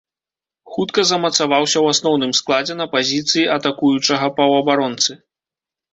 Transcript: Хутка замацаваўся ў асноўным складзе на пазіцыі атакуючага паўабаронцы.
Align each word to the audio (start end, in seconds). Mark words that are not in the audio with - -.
Хутка 0.75 1.01
замацаваўся 1.09 1.75
ў 1.79 1.85
асноўным 1.95 2.31
складзе 2.39 2.79
на 2.81 2.89
пазіцыі 2.97 3.47
атакуючага 3.57 4.25
паўабаронцы. 4.41 5.11